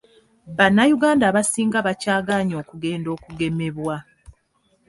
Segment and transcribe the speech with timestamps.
[0.57, 3.95] Bannayuganda abasinga bakyagaanye okugenda okugemebwa.